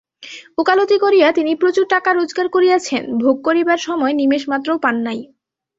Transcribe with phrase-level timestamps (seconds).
[0.57, 5.19] ওকালতি করিয়া তিনি প্রচুর টাকা রোজগার করিয়াছেন, ভোগ করিবার সময় নিমেষমাত্রও পান নাই।